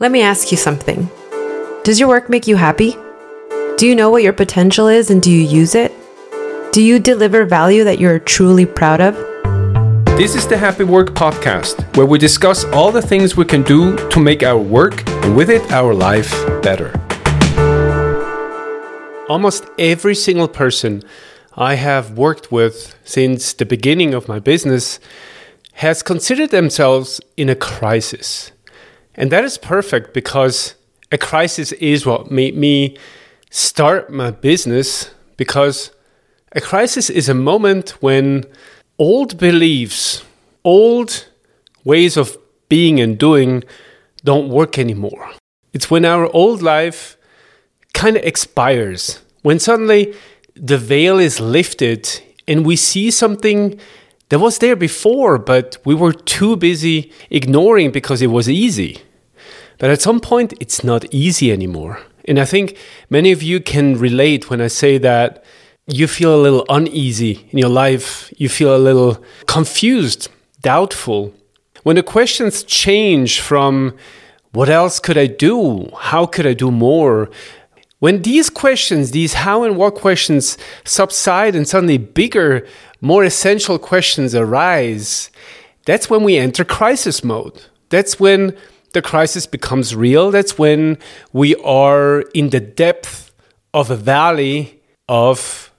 [0.00, 1.10] Let me ask you something.
[1.84, 2.96] Does your work make you happy?
[3.76, 5.92] Do you know what your potential is and do you use it?
[6.72, 9.14] Do you deliver value that you're truly proud of?
[10.16, 13.96] This is the Happy Work Podcast, where we discuss all the things we can do
[14.08, 16.32] to make our work and with it our life
[16.62, 16.90] better.
[19.28, 21.02] Almost every single person
[21.54, 25.00] I have worked with since the beginning of my business
[25.74, 28.51] has considered themselves in a crisis.
[29.14, 30.74] And that is perfect because
[31.10, 32.96] a crisis is what made me
[33.50, 35.90] start my business because
[36.52, 38.44] a crisis is a moment when
[38.98, 40.24] old beliefs,
[40.64, 41.26] old
[41.84, 42.36] ways of
[42.68, 43.62] being and doing
[44.24, 45.30] don't work anymore.
[45.72, 47.16] It's when our old life
[47.92, 50.14] kind of expires, when suddenly
[50.54, 52.08] the veil is lifted
[52.46, 53.78] and we see something
[54.32, 59.02] that was there before, but we were too busy ignoring because it was easy.
[59.76, 62.00] But at some point, it's not easy anymore.
[62.24, 62.78] And I think
[63.10, 65.44] many of you can relate when I say that
[65.86, 70.30] you feel a little uneasy in your life, you feel a little confused,
[70.62, 71.34] doubtful.
[71.82, 73.94] When the questions change from
[74.52, 75.90] what else could I do?
[75.98, 77.28] How could I do more?
[77.98, 82.66] When these questions, these how and what questions subside and suddenly bigger
[83.02, 85.30] more essential questions arise,
[85.84, 87.64] that's when we enter crisis mode.
[87.90, 88.56] That's when
[88.94, 90.30] the crisis becomes real.
[90.30, 90.98] That's when
[91.32, 93.34] we are in the depth
[93.74, 95.72] of a valley of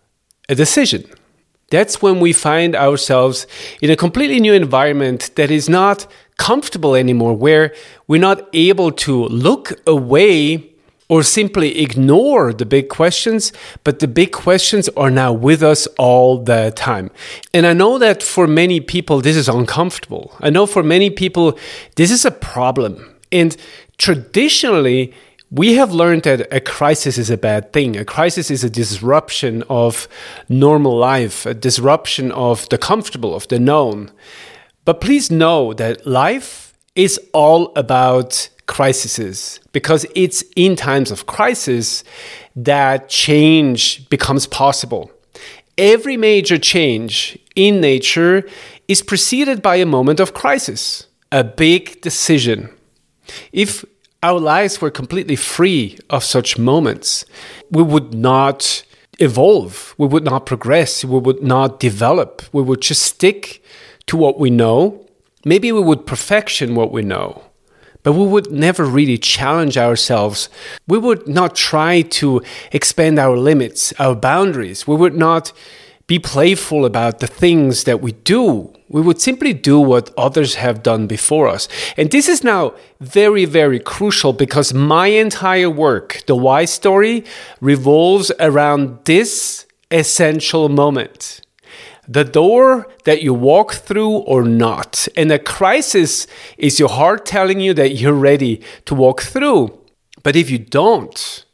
[0.49, 1.05] a decision.
[1.71, 3.47] That's when we find ourselves
[3.81, 6.05] in a completely new environment that is not
[6.37, 7.73] comfortable anymore, where
[8.05, 10.72] we're not able to look away
[11.13, 16.43] or simply ignore the big questions, but the big questions are now with us all
[16.43, 17.11] the time.
[17.53, 20.35] And I know that for many people, this is uncomfortable.
[20.41, 21.55] I know for many people,
[21.97, 23.13] this is a problem.
[23.31, 23.55] And
[23.99, 25.13] traditionally,
[25.51, 27.95] we have learned that a crisis is a bad thing.
[27.95, 30.07] A crisis is a disruption of
[30.49, 34.09] normal life, a disruption of the comfortable, of the known.
[34.83, 42.03] But please know that life is all about crises because it's in times of crisis
[42.55, 45.11] that change becomes possible.
[45.77, 48.43] Every major change in nature
[48.87, 52.69] is preceded by a moment of crisis, a big decision.
[53.51, 53.83] If
[54.21, 57.25] our lives were completely free of such moments,
[57.71, 58.83] we would not
[59.19, 63.63] evolve, we would not progress, we would not develop, we would just stick
[64.07, 65.05] to what we know.
[65.45, 67.43] Maybe we would perfection what we know
[68.03, 70.49] but we would never really challenge ourselves.
[70.87, 72.41] We would not try to
[72.71, 74.85] expand our limits, our boundaries.
[74.87, 75.51] We would not
[76.05, 78.73] be playful about the things that we do.
[78.89, 81.67] We would simply do what others have done before us.
[81.97, 87.23] And this is now very, very crucial because my entire work, the why story,
[87.61, 91.41] revolves around this essential moment
[92.07, 95.07] the door that you walk through or not.
[95.15, 96.27] And a crisis
[96.57, 99.79] is your heart telling you that you're ready to walk through.
[100.21, 101.45] But if you don't,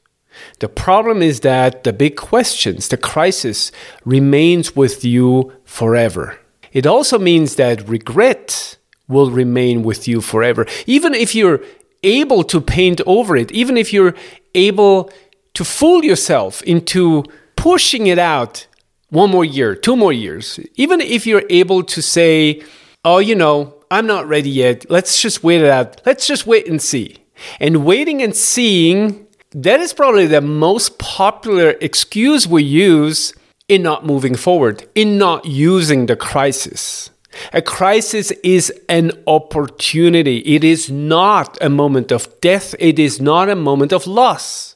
[0.59, 3.71] the problem is that the big questions, the crisis,
[4.05, 6.39] remains with you forever.
[6.71, 8.77] It also means that regret
[9.07, 10.65] will remain with you forever.
[10.85, 11.61] Even if you're
[12.03, 14.15] able to paint over it, even if you're
[14.53, 15.09] able
[15.55, 17.23] to fool yourself into
[17.55, 18.67] pushing it out
[19.09, 22.61] one more year, two more years, even if you're able to say,
[23.03, 26.67] oh, you know, I'm not ready yet, let's just wait it out, let's just wait
[26.67, 27.17] and see.
[27.59, 33.33] And waiting and seeing, that is probably the most popular excuse we use
[33.67, 37.09] in not moving forward, in not using the crisis.
[37.53, 40.39] A crisis is an opportunity.
[40.39, 42.75] It is not a moment of death.
[42.79, 44.68] It is not a moment of loss.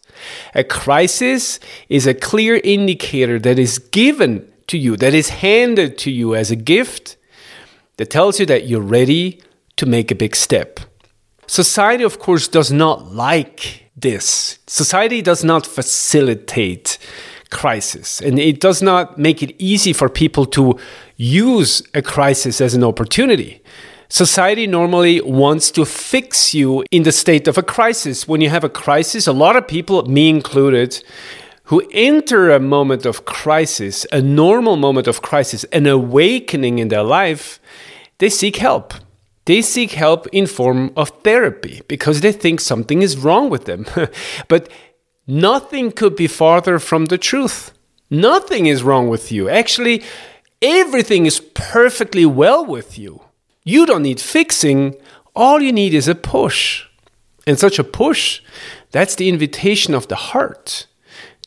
[0.53, 6.11] A crisis is a clear indicator that is given to you, that is handed to
[6.11, 7.17] you as a gift,
[7.97, 9.41] that tells you that you're ready
[9.77, 10.79] to make a big step.
[11.47, 14.59] Society, of course, does not like this.
[14.67, 16.97] Society does not facilitate
[17.51, 20.79] crisis, and it does not make it easy for people to
[21.17, 23.61] use a crisis as an opportunity.
[24.13, 28.27] Society normally wants to fix you in the state of a crisis.
[28.27, 31.03] When you have a crisis, a lot of people, me included,
[31.63, 37.01] who enter a moment of crisis, a normal moment of crisis, an awakening in their
[37.01, 37.59] life,
[38.19, 38.93] they seek help.
[39.45, 43.87] They seek help in form of therapy because they think something is wrong with them.
[44.47, 44.69] but
[45.25, 47.73] nothing could be farther from the truth.
[48.11, 49.49] Nothing is wrong with you.
[49.49, 50.03] Actually,
[50.61, 53.23] everything is perfectly well with you.
[53.63, 54.95] You don't need fixing,
[55.35, 56.85] all you need is a push.
[57.45, 58.41] And such a push,
[58.91, 60.87] that's the invitation of the heart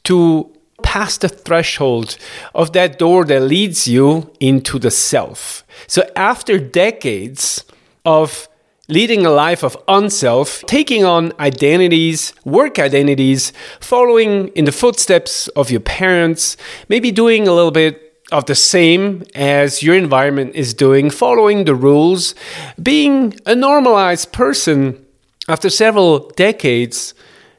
[0.04, 0.52] to
[0.82, 2.16] pass the threshold
[2.54, 5.64] of that door that leads you into the self.
[5.86, 7.64] So after decades
[8.04, 8.48] of
[8.88, 15.70] leading a life of unself, taking on identities, work identities, following in the footsteps of
[15.70, 16.56] your parents,
[16.88, 21.74] maybe doing a little bit of the same as your environment is doing, following the
[21.74, 22.34] rules,
[22.82, 25.04] being a normalized person,
[25.48, 27.14] after several decades,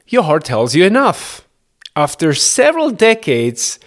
[0.06, 1.46] your heart tells you enough.
[1.96, 3.78] After several decades,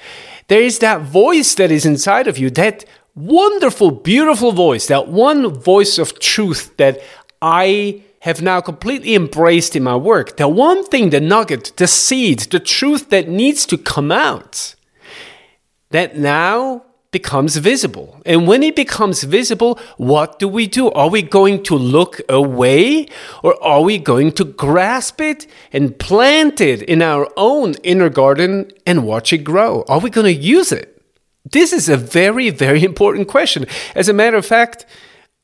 [0.48, 2.84] there is that voice that is inside of you, that
[3.16, 7.00] wonderful, beautiful voice, that one voice of truth that
[7.42, 10.38] I have now completely embraced in my work.
[10.38, 14.76] The one thing, the nugget, the seed, the truth that needs to come out,
[15.92, 18.22] that now becomes visible.
[18.26, 20.90] And when it becomes visible, what do we do?
[20.92, 23.08] Are we going to look away
[23.44, 28.72] or are we going to grasp it and plant it in our own inner garden
[28.86, 29.84] and watch it grow?
[29.90, 31.02] Are we going to use it?
[31.52, 33.66] This is a very, very important question.
[33.94, 34.86] As a matter of fact,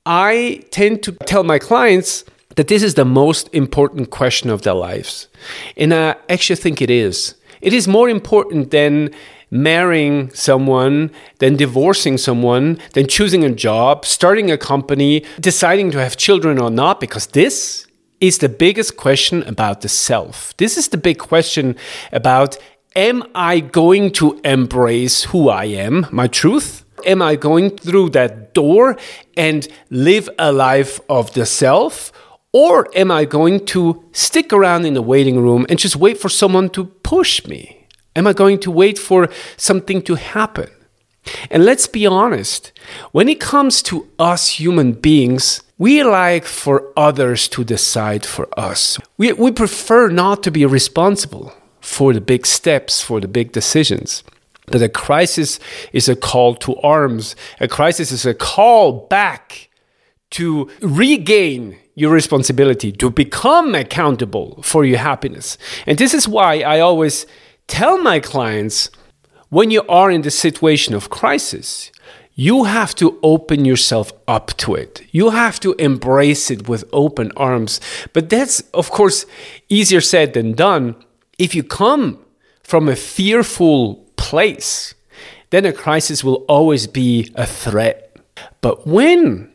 [0.06, 2.24] I tend to tell my clients
[2.56, 5.28] that this is the most important question of their lives.
[5.76, 7.36] And uh, I actually think it is.
[7.60, 9.14] It is more important than
[9.50, 16.18] marrying someone, then divorcing someone, then choosing a job, starting a company, deciding to have
[16.18, 17.88] children or not, because this
[18.20, 20.56] is the biggest question about the self.
[20.58, 21.76] This is the big question
[22.12, 22.58] about
[22.96, 26.84] am I going to embrace who I am, my truth?
[27.06, 28.98] Am I going through that door
[29.36, 32.12] and live a life of the self?
[32.54, 36.30] Or am I going to stick around in the waiting room and just wait for
[36.30, 37.77] someone to push me?
[38.18, 40.70] Am I going to wait for something to happen?
[41.52, 42.72] And let's be honest,
[43.12, 48.98] when it comes to us human beings, we like for others to decide for us.
[49.18, 54.24] We, we prefer not to be responsible for the big steps, for the big decisions.
[54.66, 55.60] But a crisis
[55.94, 57.36] is a call to arms.
[57.60, 59.70] A crisis is a call back
[60.32, 65.58] to regain your responsibility, to become accountable for your happiness.
[65.86, 67.26] And this is why I always
[67.68, 68.90] tell my clients
[69.50, 71.92] when you are in the situation of crisis,
[72.36, 75.02] you have to open yourself up to it.
[75.12, 77.82] You have to embrace it with open arms.
[78.14, 79.26] But that's, of course,
[79.70, 80.96] easier said than done.
[81.40, 82.20] If you come
[82.62, 84.94] from a fearful place,
[85.50, 88.16] then a crisis will always be a threat.
[88.62, 89.52] But when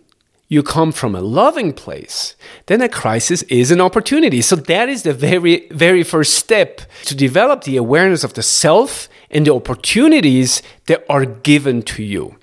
[0.53, 4.43] you come from a loving place, then a crisis is an opportunity.
[4.43, 9.09] So that is the very, very first step to develop the awareness of the self
[9.31, 12.37] and the opportunities that are given to you.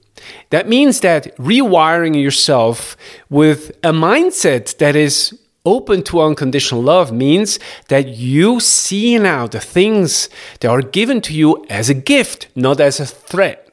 [0.49, 2.97] That means that rewiring yourself
[3.29, 7.59] with a mindset that is open to unconditional love means
[7.89, 10.29] that you see now the things
[10.61, 13.69] that are given to you as a gift, not as a threat.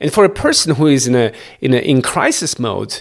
[0.00, 1.32] And for a person who is in a
[1.62, 3.00] in a in crisis mode,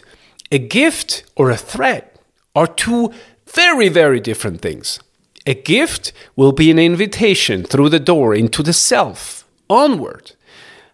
[0.53, 2.15] a gift or a threat
[2.55, 3.11] are two
[3.47, 4.99] very very different things.
[5.45, 10.33] A gift will be an invitation through the door into the self, onward.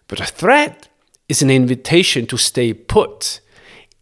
[0.08, 0.88] But a threat
[1.28, 3.40] is an invitation to stay put.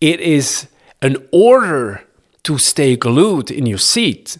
[0.00, 0.68] It is
[1.02, 2.04] an order
[2.44, 4.38] to stay glued in your seat.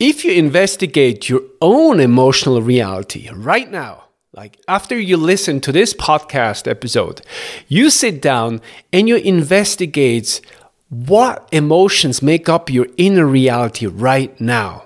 [0.00, 5.92] If you investigate your own emotional reality right now, like after you listen to this
[5.92, 7.22] podcast episode,
[7.66, 8.60] you sit down
[8.92, 10.40] and you investigate
[10.88, 14.84] what emotions make up your inner reality right now.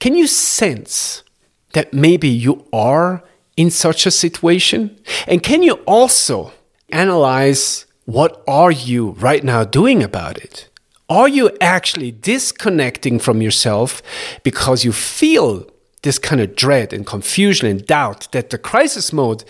[0.00, 1.22] Can you sense
[1.72, 3.22] that maybe you are
[3.56, 4.98] in such a situation?
[5.28, 6.52] And can you also
[6.88, 10.68] analyze what are you right now doing about it?
[11.08, 14.02] Are you actually disconnecting from yourself
[14.42, 15.66] because you feel
[16.02, 19.44] this kind of dread and confusion and doubt that the crisis mode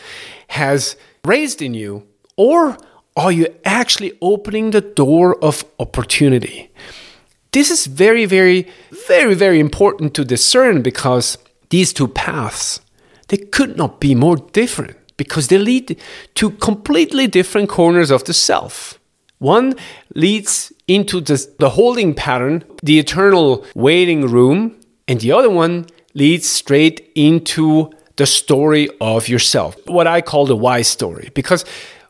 [0.49, 2.07] has raised in you?
[2.37, 2.77] Or
[3.17, 6.71] are you actually opening the door of opportunity?
[7.53, 8.67] This is very, very,
[9.07, 11.37] very, very important to discern because
[11.69, 12.81] these two paths,
[13.29, 16.01] they could not be more different because they lead
[16.35, 18.99] to completely different corners of the self.
[19.39, 19.75] One
[20.15, 26.49] leads into the, the holding pattern, the eternal waiting room, and the other one leads
[26.49, 31.31] straight into the story of yourself, what I call the why story.
[31.35, 31.65] Because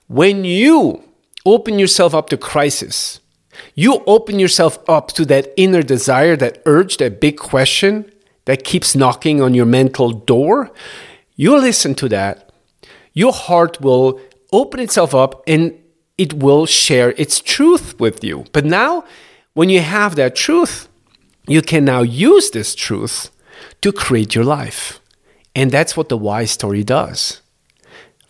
[0.09, 1.03] when you
[1.47, 3.21] open yourself up to crisis,
[3.75, 8.11] you open yourself up to that inner desire, that urge, that big question
[8.45, 10.71] that keeps knocking on your mental door.
[11.37, 12.51] You listen to that,
[13.13, 14.21] your heart will
[14.53, 15.79] open itself up and
[16.19, 18.45] it will share its truth with you.
[18.53, 19.05] But now,
[19.55, 20.89] when you have that truth,
[21.47, 23.31] you can now use this truth
[23.83, 25.01] to create your life.
[25.55, 27.43] And that's what the why story does.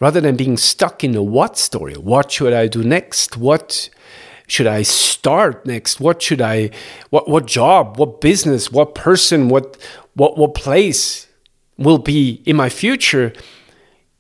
[0.01, 3.37] Rather than being stuck in the what story, what should I do next?
[3.37, 3.89] What
[4.49, 6.01] should I start next?
[6.01, 6.71] What should I
[7.11, 9.79] what what job, what business, what person, what
[10.15, 11.29] what what place
[11.79, 13.33] will be in my future?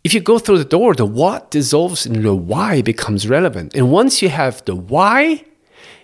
[0.04, 3.74] If you go through the door, the what dissolves and the why becomes relevant.
[3.74, 5.44] And once you have the why,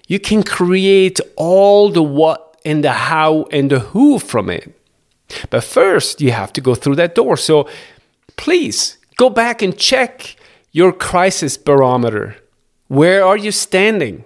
[0.08, 4.77] you can create all the what and the how and the who from it.
[5.50, 7.36] But first, you have to go through that door.
[7.36, 7.68] So
[8.36, 10.36] please go back and check
[10.72, 12.36] your crisis barometer.
[12.88, 14.24] Where are you standing?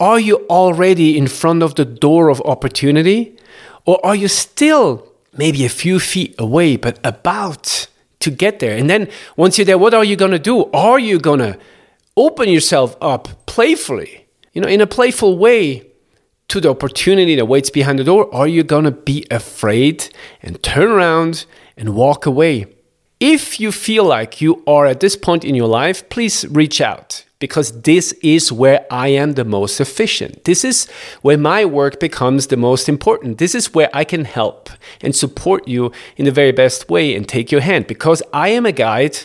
[0.00, 3.36] Are you already in front of the door of opportunity?
[3.84, 5.06] Or are you still
[5.36, 7.86] maybe a few feet away, but about
[8.20, 8.76] to get there?
[8.76, 10.64] And then once you're there, what are you going to do?
[10.72, 11.58] Are you going to
[12.16, 15.91] open yourself up playfully, you know, in a playful way
[16.52, 18.28] to the opportunity that waits behind the door?
[18.34, 20.10] Are you going to be afraid
[20.42, 21.46] and turn around
[21.78, 22.66] and walk away?
[23.18, 27.24] If you feel like you are at this point in your life, please reach out
[27.38, 30.44] because this is where I am the most efficient.
[30.44, 30.90] This is
[31.22, 33.38] where my work becomes the most important.
[33.38, 34.68] This is where I can help
[35.00, 38.66] and support you in the very best way and take your hand because I am
[38.66, 39.16] a guide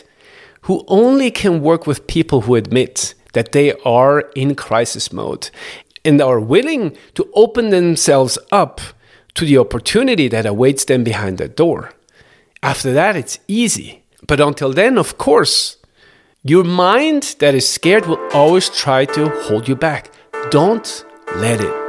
[0.62, 5.50] who only can work with people who admit that they are in crisis mode
[6.08, 8.80] and are willing to open themselves up
[9.34, 11.92] to the opportunity that awaits them behind that door.
[12.62, 14.02] After that, it's easy.
[14.26, 15.76] But until then, of course,
[16.42, 20.10] your mind that is scared will always try to hold you back.
[20.50, 21.04] Don't
[21.36, 21.87] let it.